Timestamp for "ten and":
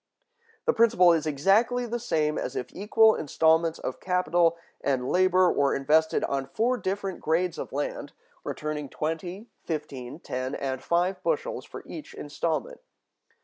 10.19-10.81